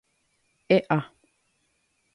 [0.75, 0.99] ¡E'a!